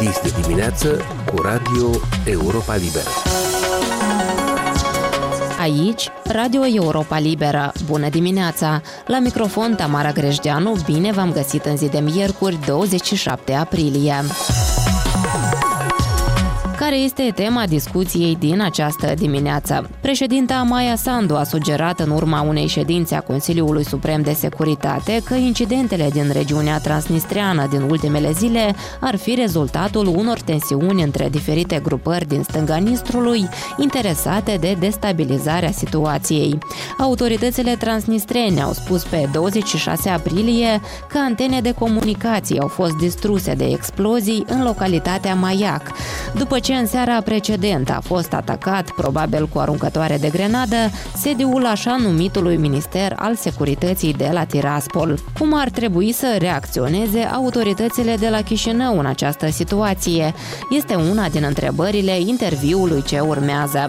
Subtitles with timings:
[0.00, 1.00] Este dimineață
[1.34, 1.90] cu Radio
[2.24, 3.08] Europa Liberă.
[5.60, 7.72] Aici, Radio Europa Liberă.
[7.86, 8.82] Bună dimineața!
[9.06, 14.14] La microfon Tamara Grejdeanu, bine v-am găsit în zi de miercuri, 27 aprilie
[16.80, 19.90] care este tema discuției din această dimineață.
[20.00, 25.34] Președinta Maia Sandu a sugerat în urma unei ședințe a Consiliului Suprem de Securitate că
[25.34, 32.28] incidentele din regiunea transnistreană din ultimele zile ar fi rezultatul unor tensiuni între diferite grupări
[32.28, 36.58] din stânga Nistrului interesate de destabilizarea situației.
[36.98, 43.64] Autoritățile transnistrene au spus pe 26 aprilie că antene de comunicații au fost distruse de
[43.64, 45.82] explozii în localitatea Maiac,
[46.34, 50.76] după ce în seara precedentă a fost atacat, probabil cu aruncătoare de grenadă,
[51.16, 55.18] sediul așa numitului Minister al Securității de la Tiraspol.
[55.38, 60.34] Cum ar trebui să reacționeze autoritățile de la Chișinău în această situație?
[60.70, 63.86] Este una din întrebările interviului ce urmează.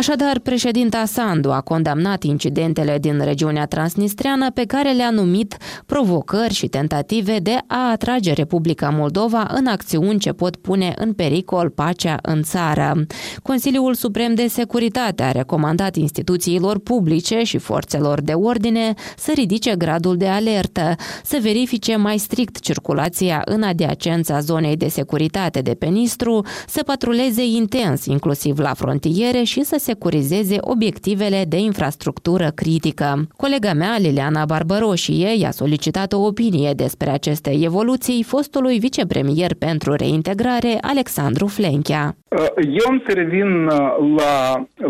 [0.00, 6.66] Așadar, președinta Sandu a condamnat incidentele din regiunea transnistreană pe care le-a numit provocări și
[6.66, 12.42] tentative de a atrage Republica Moldova în acțiuni ce pot pune în pericol pacea în
[12.42, 13.06] țară.
[13.42, 20.16] Consiliul Suprem de Securitate a recomandat instituțiilor publice și forțelor de ordine să ridice gradul
[20.16, 26.44] de alertă, să verifice mai strict circulația în adiacența zonei de securitate de pe Nistru,
[26.66, 33.08] să patruleze intens, inclusiv la frontiere și să securizeze obiectivele de infrastructură critică.
[33.42, 40.72] Colega mea, Liliana Barbaroșie, i-a solicitat o opinie despre aceste evoluții fostului vicepremier pentru reintegrare,
[40.92, 42.04] Alexandru Flenchea.
[42.28, 43.74] Uh, eu am să revin uh,
[44.18, 44.32] la,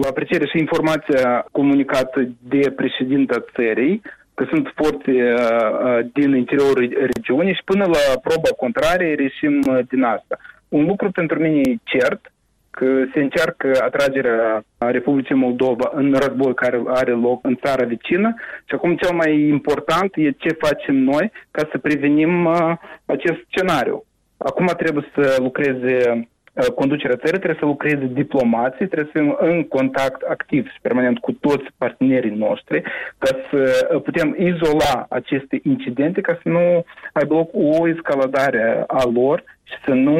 [0.02, 2.18] la aprecierea și informația comunicată
[2.54, 4.02] de președinta țării,
[4.34, 9.54] că sunt forțe uh, din interiorul regiunii și până la proba contrarie reșim
[9.90, 10.34] din asta.
[10.68, 12.32] Un lucru pentru mine e cert,
[12.70, 18.74] că se încearcă atragerea Republicii Moldova în război care are loc în țara vecină și
[18.74, 22.72] acum cel mai important e ce facem noi ca să prevenim uh,
[23.06, 24.04] acest scenariu.
[24.36, 29.64] Acum trebuie să lucreze uh, conducerea țării, trebuie să lucreze diplomații, trebuie să fim în
[29.64, 32.82] contact activ și permanent cu toți partenerii noștri
[33.18, 33.60] ca să
[34.04, 39.90] putem izola aceste incidente, ca să nu aibă loc o escaladare a lor și să
[39.90, 40.16] nu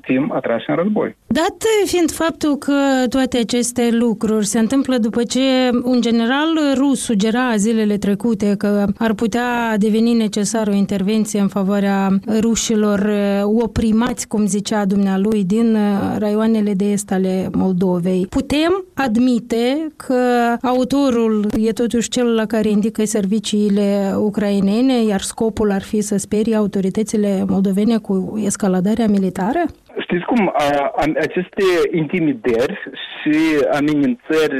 [0.00, 1.16] fim atrași în război.
[1.26, 2.72] Dat fiind faptul că
[3.08, 5.40] toate aceste lucruri se întâmplă după ce
[5.82, 12.08] un general rus sugera zilele trecute că ar putea deveni necesară o intervenție în favoarea
[12.40, 18.26] rușilor uh, oprimați, cum zicea dumnealui, din uh, raioanele de est ale Moldovei.
[18.28, 20.14] Putem admite că
[20.62, 26.56] autorul e totuși cel la care indică serviciile ucrainene, iar scopul ar fi să sperie
[26.56, 29.62] autoritățile moldovene cu escaladarea abordarea militară?
[29.98, 33.36] Știți cum, a, a, aceste intimidări și
[33.72, 34.58] amenințări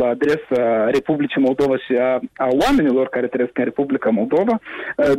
[0.00, 4.60] la adresa Republicii Moldova și a, a oamenilor care trăiesc în Republica Moldova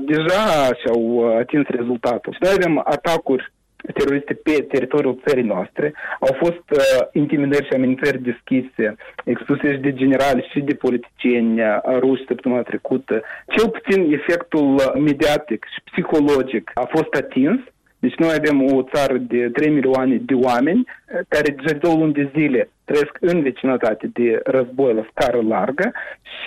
[0.05, 0.43] deja
[0.79, 2.33] și-au atins rezultatul.
[2.33, 3.51] Și noi avem atacuri
[3.93, 5.93] teroriste pe teritoriul țării noastre.
[6.19, 6.79] Au fost uh,
[7.11, 11.67] intimidări și amenințări deschise, expuse și de generali și de politicieni uh,
[11.99, 13.21] ruși săptămâna trecută.
[13.47, 17.59] Cel puțin efectul mediatic și psihologic a fost atins
[17.99, 22.13] deci noi avem o țară de 3 milioane de oameni eh, care deja două luni
[22.13, 25.91] de zile trăiesc în vecinătate de război la scară largă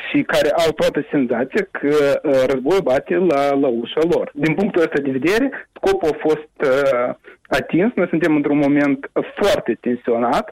[0.08, 4.30] și care au toată senzația că uh, războiul bate la, la ușa lor.
[4.34, 7.14] Din punctul ăsta de vedere, scopul a fost uh,
[7.47, 7.92] atins.
[7.94, 9.10] Noi suntem într-un moment
[9.41, 10.47] foarte tensionat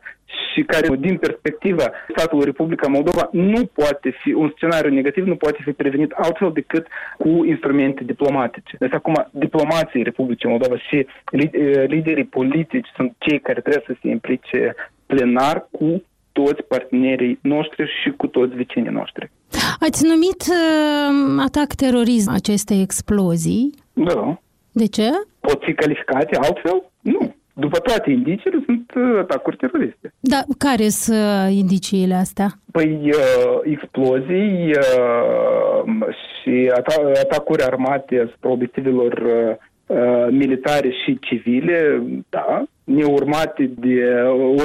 [0.53, 5.59] și care, din perspectiva statului Republica Moldova, nu poate fi, un scenariu negativ nu poate
[5.63, 6.87] fi prevenit altfel decât
[7.19, 8.77] cu instrumente diplomatice.
[8.79, 11.07] Deci acum, diplomații Republicii Moldova și
[11.87, 14.75] liderii politici sunt cei care trebuie să se implice
[15.11, 19.31] plenar cu toți partenerii noștri și cu toți vecinii noștri.
[19.81, 23.75] Ați numit uh, atac terorism aceste explozii?
[23.93, 24.39] Da.
[24.73, 25.09] De ce?
[25.41, 26.91] Pot fi calificate altfel?
[27.01, 27.35] Nu.
[27.55, 30.13] După toate indiciile, sunt uh, atacuri teroriste.
[30.21, 32.49] Da, care sunt uh, indiciile astea?
[32.73, 36.07] Păi, uh, explozii uh,
[36.43, 39.57] și ata- atacuri armate asupra obiectivelor uh,
[39.97, 42.63] uh, militare și civile, da,
[42.97, 43.97] neurmate de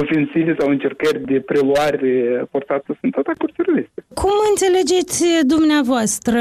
[0.00, 4.04] ofensive sau încercări de preluare forțată sunt atacuri teroriste.
[4.14, 6.40] Cum înțelegeți dumneavoastră?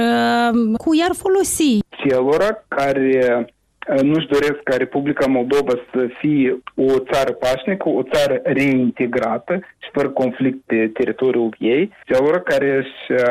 [0.83, 1.79] Cu iar folosi?
[2.03, 3.45] Celora care
[4.01, 9.53] nu-și doresc ca Republica Moldova să fie o țară pașnică, o țară reintegrată
[9.83, 13.21] și fără conflict pe teritoriul ei, celor care își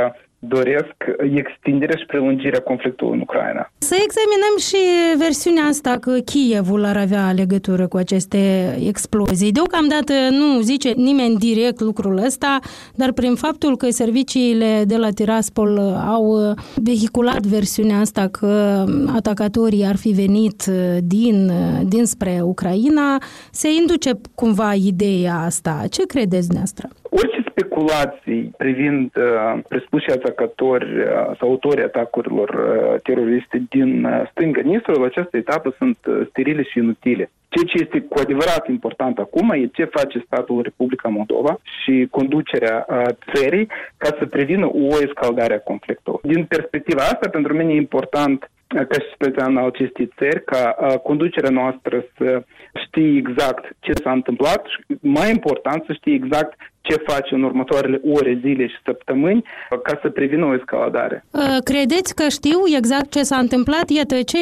[0.48, 0.94] doresc
[1.34, 3.70] extinderea și prelungirea conflictului în Ucraina.
[3.78, 4.76] Să examinăm și
[5.18, 8.38] versiunea asta că Kievul ar avea legătură cu aceste
[8.86, 9.52] explozii.
[9.52, 12.58] Deocamdată nu zice nimeni direct lucrul ăsta,
[12.94, 19.96] dar prin faptul că serviciile de la Tiraspol au vehiculat versiunea asta că atacatorii ar
[19.96, 20.62] fi venit
[20.98, 21.50] din,
[21.88, 23.18] dinspre Ucraina,
[23.50, 25.82] se induce cumva ideea asta.
[25.90, 26.88] Ce credeți dumneavoastră?
[27.10, 31.06] Orice speculații privind uh, prespuși atacatori uh,
[31.38, 36.62] sau autorii atacurilor uh, teroriste din uh, stânga Nistrul, la această etapă sunt uh, sterile
[36.62, 37.30] și inutile.
[37.48, 42.86] Ceea ce este cu adevărat important acum e ce face statul Republica Moldova și conducerea
[42.88, 43.66] uh, țării
[43.96, 46.20] ca să prevină o escaldare a conflictului.
[46.22, 48.50] Din perspectiva asta, pentru mine e important
[48.82, 52.42] ca și cetățean al acestei țări, ca uh, conducerea noastră să
[52.84, 56.58] știe exact ce s-a întâmplat și, mai important, să știe exact
[56.88, 59.44] ce face în următoarele ore, zile și săptămâni
[59.82, 61.24] ca să prevină o escaladare.
[61.64, 63.90] Credeți că știu exact ce s-a întâmplat?
[63.90, 64.38] Iată, ce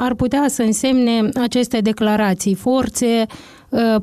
[0.00, 2.54] ar putea să însemne aceste declarații?
[2.54, 3.26] Forțe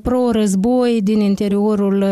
[0.03, 2.06] pro-război din interiorul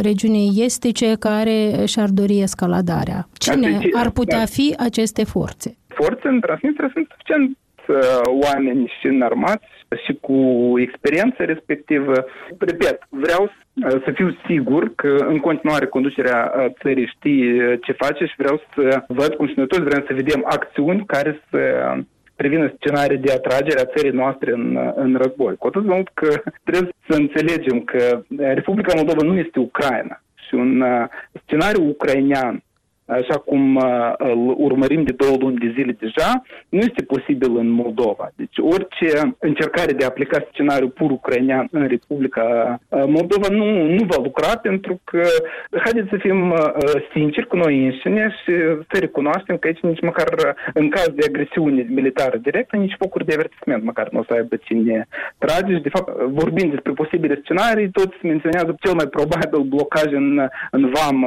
[0.00, 3.28] regiunii estice care și-ar dori escaladarea.
[3.38, 5.76] Cine ar putea fi aceste forțe?
[5.88, 7.56] Forțe în Transnistria sunt suficient
[8.44, 9.66] oameni și înarmați
[10.04, 12.24] și cu experiență respectivă.
[12.58, 13.50] Repet, vreau
[13.80, 19.34] să fiu sigur că în continuare conducerea țării știe ce face și vreau să văd
[19.34, 21.58] cum și noi toți vrem să vedem acțiuni care să
[22.36, 25.56] privină scenarii de atragere a țării noastre în, în război.
[25.56, 26.28] Cu atât mult că
[26.64, 30.84] trebuie să înțelegem că Republica Moldova nu este Ucraina și un
[31.44, 32.62] scenariu ucrainean
[33.06, 37.68] așa cum uh, îl urmărim de două luni de zile deja, nu este posibil în
[37.68, 38.30] Moldova.
[38.36, 44.04] Deci orice încercare de a aplica scenariul pur ucrainean în Republica uh, Moldova nu, nu
[44.04, 45.22] va lucra pentru că,
[45.84, 46.58] haideți să fim uh,
[47.12, 48.52] sinceri cu noi înșine și
[48.90, 53.32] să recunoaștem că aici nici măcar în caz de agresiune militară directă, nici focuri de
[53.32, 55.08] avertisment măcar nu o să aibă cine
[55.38, 60.48] trage și de fapt vorbind despre posibile scenarii, toți menționează cel mai probabil blocaj în,
[60.70, 61.20] în vam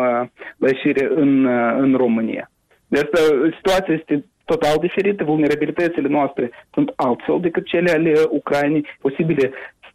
[0.57, 2.51] la ieșire în în România.
[2.87, 3.19] De asta
[3.55, 9.51] situația este total diferită, vulnerabilitățile noastre sunt altfel decât cele ale Ucrainei, posibile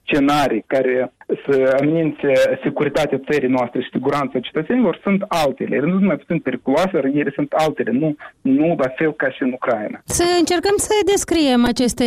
[0.07, 1.13] scenarii care
[1.47, 5.77] să amenințe securitatea țării noastre și siguranța cetățenilor sunt altele.
[5.77, 9.31] Ele nu sunt mai puțin periculoase, dar ele sunt altele, nu, nu la fel ca
[9.31, 10.01] și în Ucraina.
[10.05, 12.05] Să încercăm să descriem aceste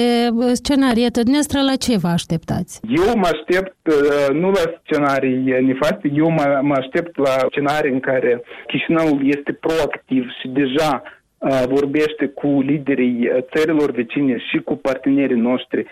[0.52, 1.10] scenarii.
[1.10, 2.80] Dumneavoastră, la ce vă așteptați?
[3.06, 8.00] Eu mă aștept uh, nu la scenarii nefaste, eu mă, mă aștept la scenarii în
[8.00, 14.76] care Chișinăul este proactiv și deja uh, vorbește cu liderii uh, țărilor vecine și cu
[14.76, 15.86] partenerii noștri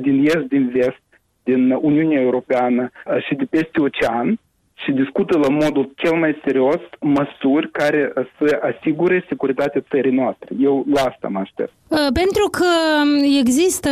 [0.00, 1.02] din est, din vest,
[1.42, 2.90] din Uniunea Europeană
[3.28, 4.38] și de peste ocean
[4.74, 10.48] și discută la modul cel mai serios măsuri care să asigure securitatea țării noastre.
[10.60, 11.72] Eu la asta mă aștept.
[12.12, 12.66] Pentru că
[13.38, 13.88] există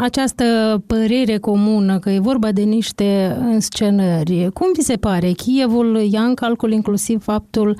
[0.00, 0.44] această
[0.86, 5.30] părere comună că e vorba de niște înscenări, cum vi se pare?
[5.36, 7.76] Chievul ia în calcul inclusiv faptul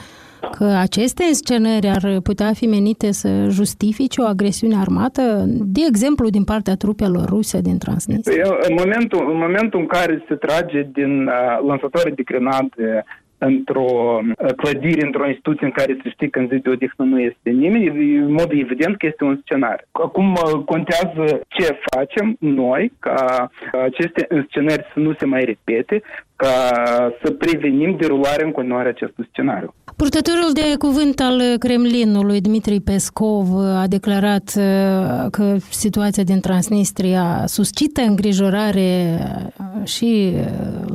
[0.50, 6.44] că aceste scenări ar putea fi menite să justifice o agresiune armată, de exemplu, din
[6.44, 8.42] partea trupelor ruse din Transnistria?
[8.42, 13.04] Păi, în momentul, în momentul în care se trage din uh, lansatoare de grenade
[13.38, 17.20] într-o uh, clădire, într-o instituție în care se știe că în zi de odihnă nu
[17.20, 19.86] este nimeni, în mod evident că este un scenariu.
[19.90, 23.50] Acum uh, contează ce facem noi ca
[23.84, 26.02] aceste scenari să nu se mai repete,
[26.44, 29.74] ca să prevenim derularea în continuare acestui scenariu.
[29.96, 33.46] Purtătorul de cuvânt al Kremlinului, Dmitri Pescov,
[33.82, 40.40] a declarat uh, că situația din Transnistria suscită îngrijorare uh, și uh,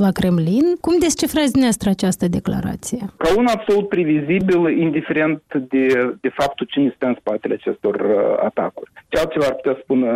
[0.04, 0.66] la Kremlin.
[0.82, 3.00] Cum descifrați dumneavoastră această declarație?
[3.18, 5.86] Ca un absolut previzibil, indiferent de,
[6.22, 7.96] de faptul cine stă în spatele acestor
[8.44, 8.92] atacuri.
[9.08, 10.08] Ce altceva ar putea spune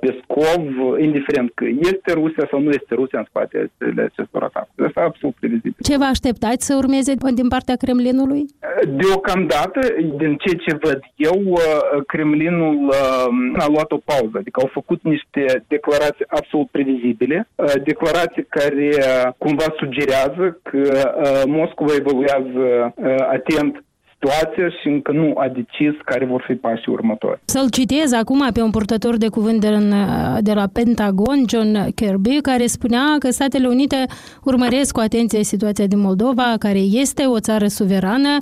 [0.00, 0.64] Pescov,
[0.98, 4.86] indiferent că este Rusia sau nu este Rusia în spatele acestor atacuri.
[4.86, 5.74] Asta e absolut previzibil.
[5.82, 8.42] Ce vă așteptați să urmeze din partea Kremlinului?
[9.02, 9.80] Deocamdată,
[10.20, 11.58] din ceea ce văd eu,
[12.06, 12.92] Kremlinul
[13.58, 17.48] a luat o pauză, adică au făcut niște declarații absolut previzibile,
[17.84, 18.90] declarații care
[19.38, 21.12] cumva sugerează că
[21.46, 22.94] Moscova evoluează
[23.30, 23.84] atent
[24.20, 27.40] situația și încă nu a decis care vor fi pașii următori.
[27.44, 29.68] Să-l citez acum pe un purtător de cuvânt de,
[30.40, 34.04] de la Pentagon, John Kirby, care spunea că Statele Unite
[34.44, 38.36] urmăresc cu atenție situația din Moldova, care este o țară suverană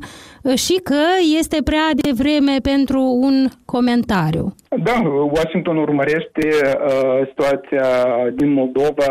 [0.54, 1.02] și că
[1.38, 4.54] este prea devreme pentru un comentariu.
[4.82, 7.87] Da, Washington urmărește uh, situația
[8.35, 9.08] din Moldova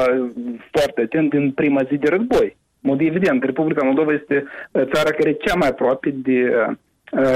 [0.72, 2.58] foarte atent din prima zi de război
[2.88, 4.46] mod evident, Republica Moldova este
[4.94, 6.40] țara care e cea mai aproape de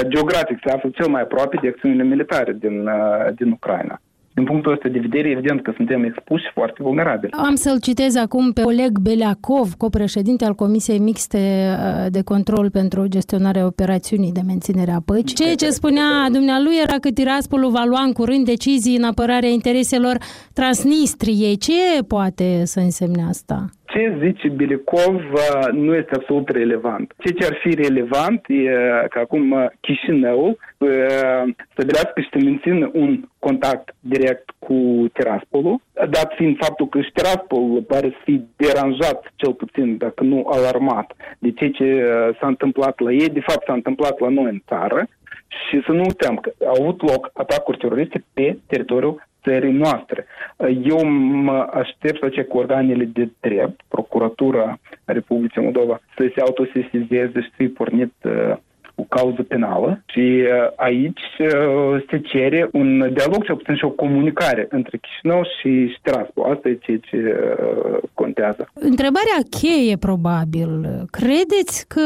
[0.08, 2.90] geografic, se află cel mai aproape de acțiunile militare din,
[3.36, 4.02] din Ucraina
[4.34, 7.32] din punctul ăsta de vedere, evident că suntem expuși foarte vulnerabili.
[7.32, 13.08] Am să-l citez acum pe Oleg Beleacov, copreședinte al Comisiei Mixte uh, de Control pentru
[13.08, 15.36] gestionarea operațiunii de menținere a păcii.
[15.36, 20.18] Ceea ce spunea dumnealui era că Tiraspolul va lua în curând decizii în apărarea intereselor
[20.54, 21.58] Transnistriei.
[21.58, 23.70] Ce poate să însemne asta?
[23.94, 27.14] Ce zice Belikov uh, nu este absolut relevant.
[27.18, 30.58] Ce ce ar fi relevant e că acum uh, Chișinău
[31.72, 37.82] stabilească și să mențină un contact direct cu Tiraspolul, dat fiind faptul că și Tiraspol
[37.88, 43.00] pare să fi deranjat, cel puțin, dacă nu alarmat, de ce ce uh, s-a întâmplat
[43.00, 45.08] la ei, de fapt s-a întâmplat la noi în țară
[45.48, 50.26] și să nu uităm că au avut loc atacuri teroriste pe teritoriul țării noastre.
[50.84, 51.06] Eu
[51.44, 57.50] mă aștept să ce cu organele de drept, Procuratura Republicii Moldova, să se autosesizeze și
[57.58, 58.56] să-i pornit uh,
[58.96, 63.90] o cauză penală și uh, aici uh, se cere un dialog, cel puțin și o
[63.90, 66.52] comunicare între Chișinău și Tiraspol.
[66.52, 68.72] Asta e ceea ce uh, contează.
[68.74, 70.70] Întrebarea cheie, probabil.
[71.12, 72.02] Credeți că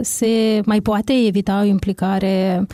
[0.00, 2.66] se mai poate evita o implicare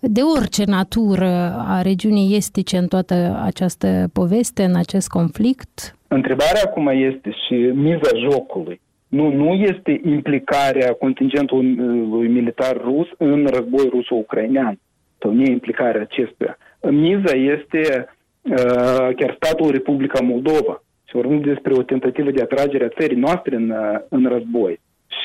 [0.00, 5.96] de orice natură a regiunii estice în toată această poveste, în acest conflict?
[6.08, 8.80] Întrebarea acum este și miza jocului.
[9.08, 14.78] Nu, nu este implicarea contingentului militar rus în război ruso-ucrainean,
[15.18, 16.58] sau nu implicarea acestuia.
[16.90, 18.08] Miza este
[18.42, 20.82] uh, chiar statul Republica Moldova.
[21.04, 23.74] Și vorbim despre o tentativă de atragere a țării noastre în,
[24.08, 24.80] în război.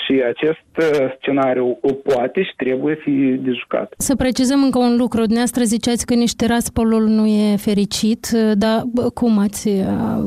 [0.06, 3.94] Și acest uh, scenariu o poate și trebuie fi de jucat.
[3.98, 5.20] Să precizăm încă un lucru.
[5.20, 8.82] Dumneavoastră ziceați că nici Tiraspolul nu e fericit, uh, dar
[9.14, 9.84] cum ați uh,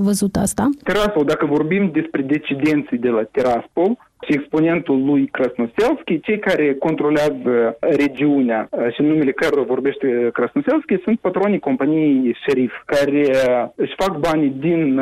[0.08, 0.68] văzut asta?
[0.84, 7.76] Tiraspol, dacă vorbim despre decidenții de la Tiraspol, și exponentul lui Krasnoselski, cei care controlează
[7.78, 13.24] regiunea și în numele cărora vorbește Krasnoselski sunt patronii companiei Sheriff, care
[13.74, 15.00] își fac banii din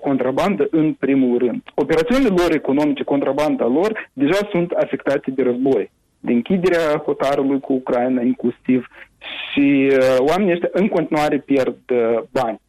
[0.00, 1.62] contrabandă în primul rând.
[1.74, 5.90] Operațiunile lor economice, contrabanda lor, deja sunt afectate de război
[6.22, 8.86] de închiderea hotarului cu Ucraina inclusiv
[9.18, 12.60] și uh, oamenii ăștia în continuare pierd uh, bani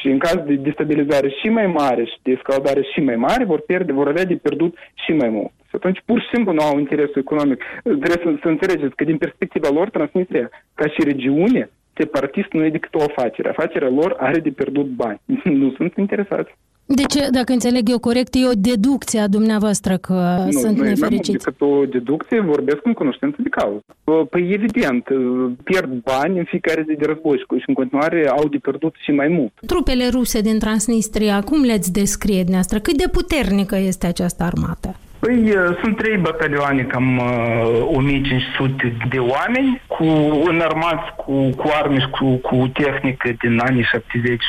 [0.00, 3.60] și în caz de destabilizare și mai mare și de escaladare și mai mare, vor
[3.60, 5.52] pierde, vor avea de pierdut și mai mult.
[5.68, 7.64] Și atunci pur și simplu nu au interesul economic.
[7.82, 12.76] Trebuie să, să înțelegeți că din perspectiva lor, Transnistria, ca și regiune, separatist nu e
[12.78, 13.48] decât o afacere.
[13.48, 15.20] Afacerea lor are de pierdut bani.
[15.60, 16.50] nu sunt interesați.
[16.86, 21.30] Deci, dacă înțeleg eu corect, e o deducție a dumneavoastră că nu, sunt nu nefericiți.
[21.30, 23.84] Nu, decât o deducție, vorbesc în cunoștință de cauză.
[24.30, 25.04] Păi evident,
[25.64, 29.28] pierd bani în fiecare zi de război și în continuare au de pierdut și mai
[29.28, 29.52] mult.
[29.66, 32.78] Trupele ruse din Transnistria, cum le-ați descrie dumneavoastră?
[32.78, 34.96] Cât de puternică este această armată?
[35.18, 40.04] Păi sunt trei batalioane, cam uh, 1500 de oameni, cu
[40.44, 44.42] înarmați cu, cu arme și cu, cu tehnică din anii 70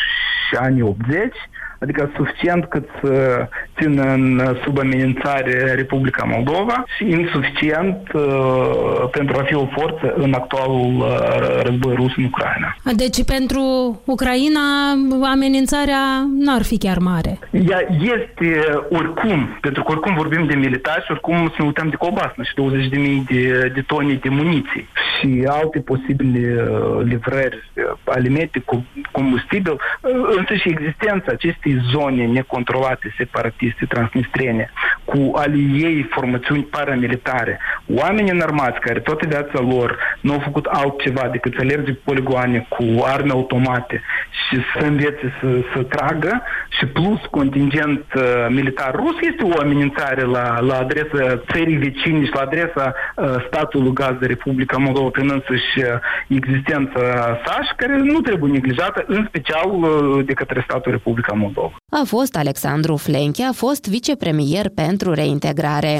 [0.50, 1.34] și anii 80
[1.80, 3.48] adică suficient cât să
[3.80, 8.24] țină în sub amenințare Republica Moldova și insuficient uh,
[9.12, 12.76] pentru a fi o forță în actualul uh, război rus în Ucraina.
[12.96, 13.62] Deci pentru
[14.06, 14.66] Ucraina
[15.22, 17.40] amenințarea n-ar fi chiar mare.
[17.52, 21.96] Ea este oricum, pentru că oricum vorbim de militari și oricum să ne uităm de
[21.96, 24.88] cobasnă și 20.000 de, de tone de muniții
[25.20, 31.92] și alte posibile uh, livrări uh, alimente cu combustibil, uh, însă și existența acestei acestei
[31.92, 34.72] zone necontrolate separatiste transnistrene,
[35.06, 37.60] cu ale ei formațiuni paramilitare,
[37.96, 39.98] oameni înarmați care toată viața lor
[40.28, 42.84] nu au făcut altceva decât să alerge pe poligoane cu
[43.16, 44.02] arme automate
[44.42, 46.42] și să învețe să, să tragă
[46.78, 52.34] și plus contingent uh, militar rus este o amenințare la, la adresa țării vecini și
[52.34, 55.86] la adresa uh, statului gazdă Republica Moldova prin însăși uh,
[56.28, 57.02] existența
[57.46, 61.68] sa și care nu trebuie neglijată, în special uh, de către statul Republica Moldova.
[61.68, 61.74] Bacău.
[61.90, 66.00] A fost Alexandru Flenche, a fost vicepremier pentru reintegrare.